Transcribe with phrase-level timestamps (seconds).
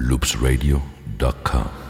[0.00, 1.89] loopsradio.com.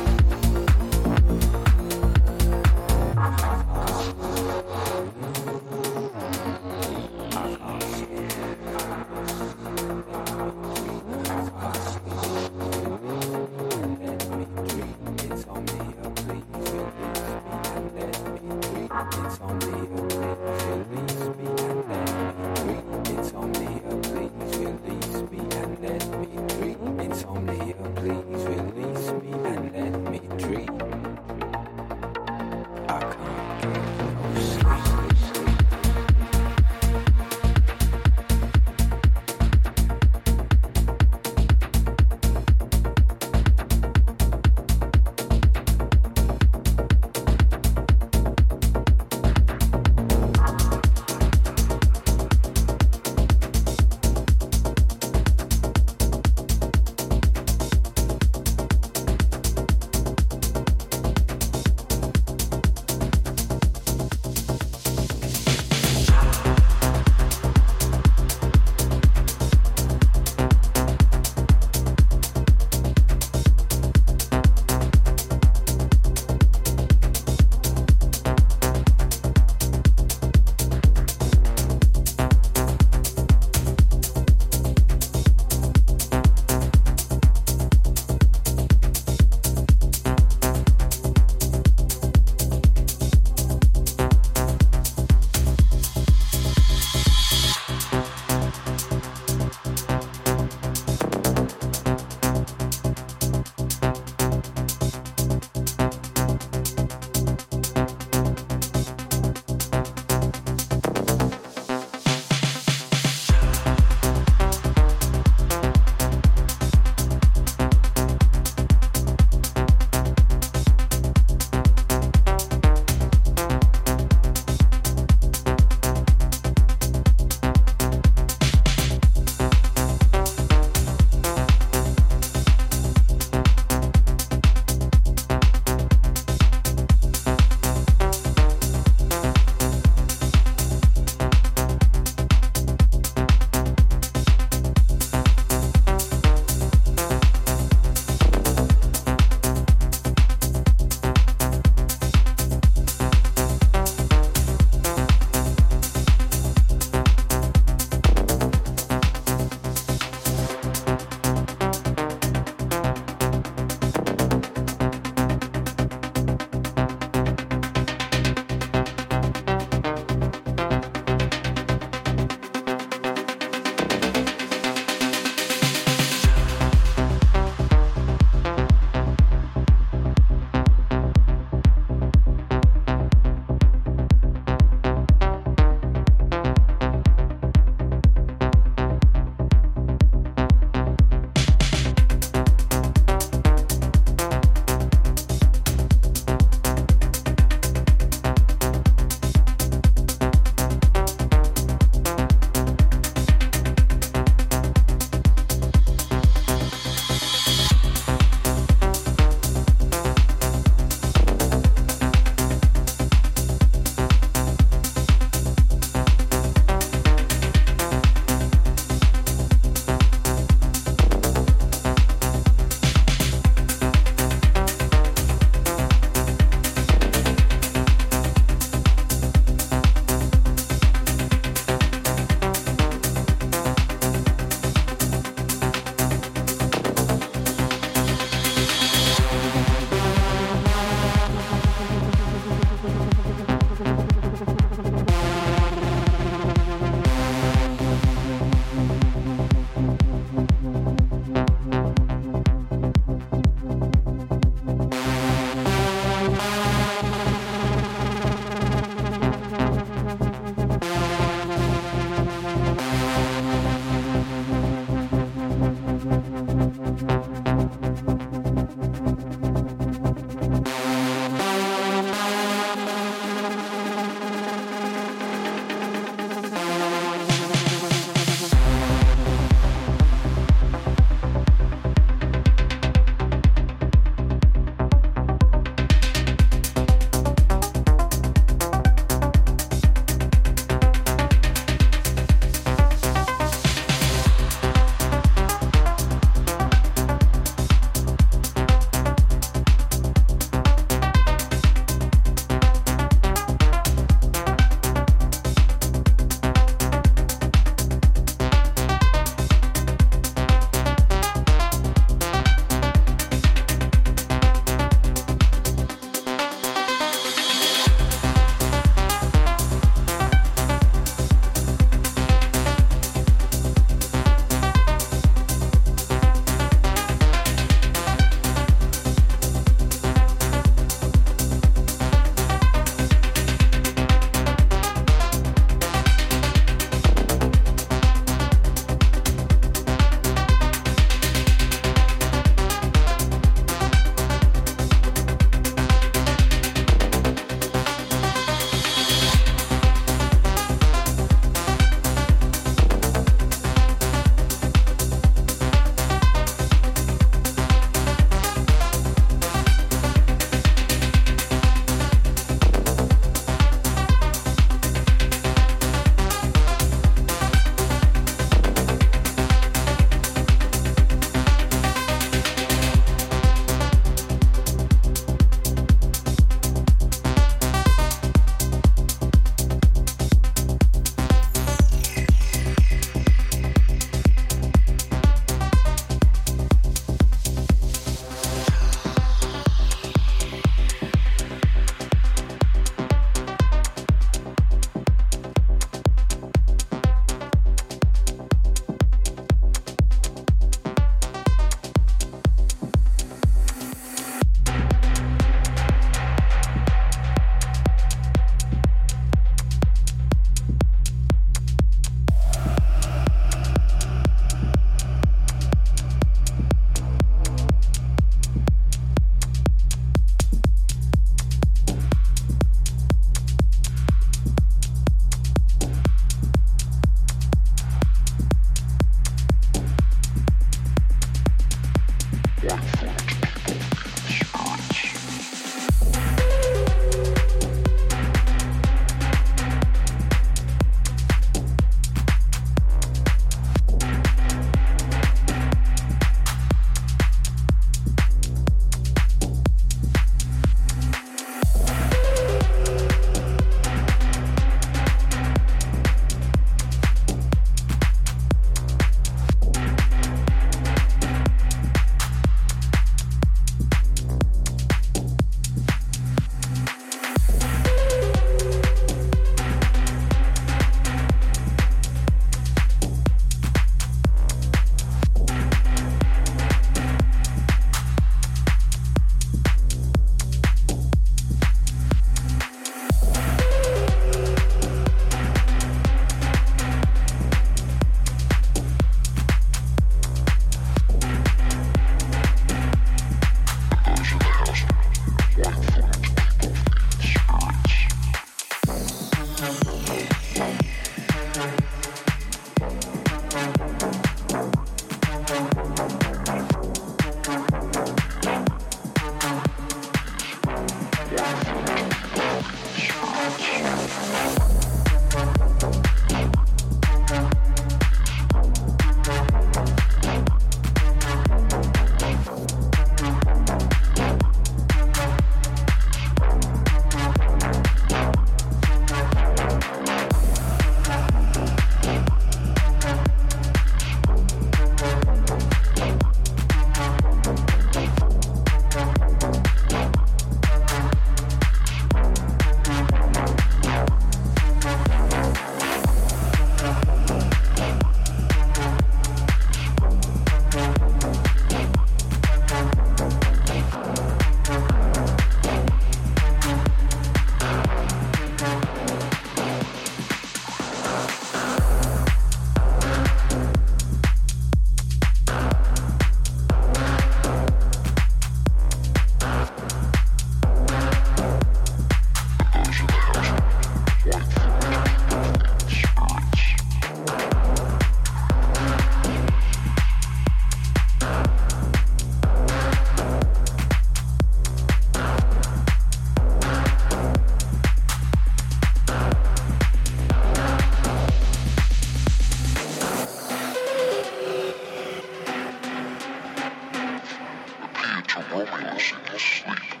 [598.53, 600.00] 我也不知道什么是爱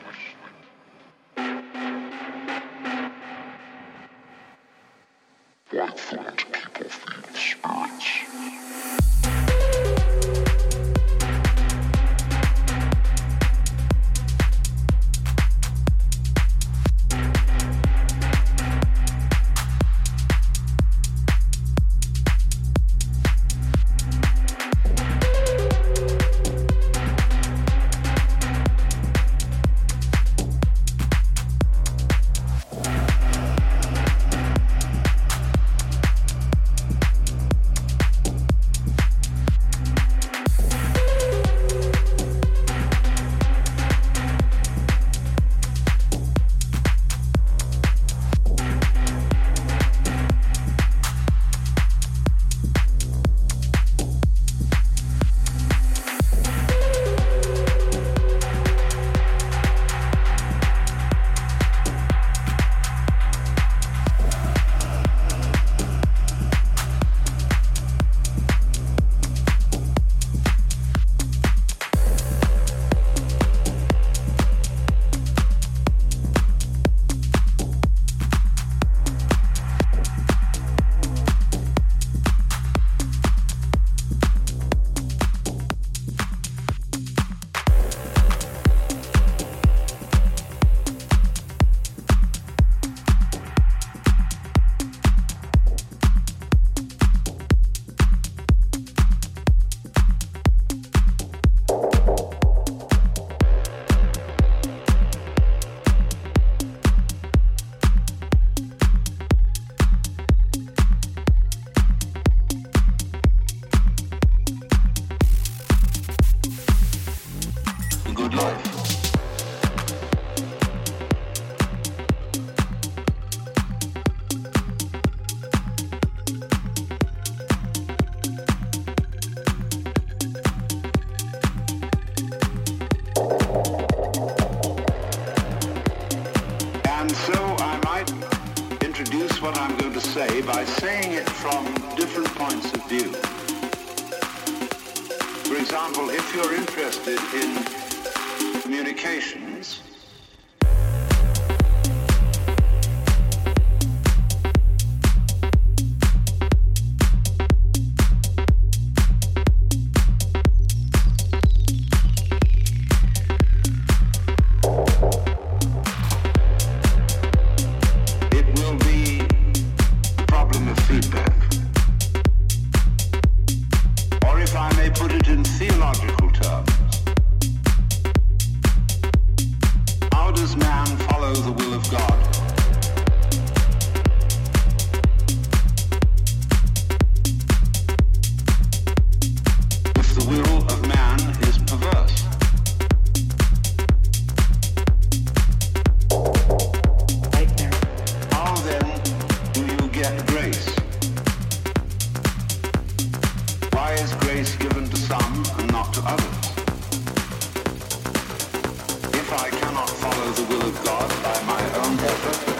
[212.11, 212.50] Thank you.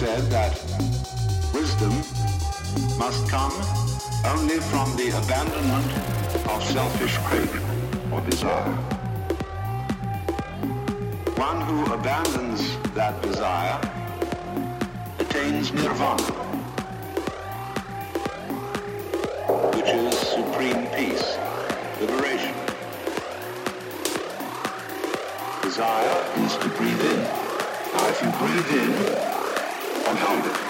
[0.00, 0.52] Said that
[1.52, 1.92] wisdom
[2.98, 3.52] must come
[4.24, 5.84] only from the abandonment
[6.48, 7.66] of selfish craving
[8.10, 8.72] or desire.
[11.36, 12.62] One who abandons
[12.94, 13.78] that desire
[15.18, 16.49] attains nirvana,
[25.70, 27.22] Desire is to breathe in.
[27.22, 28.90] Now if you breathe in
[30.08, 30.69] I'm hold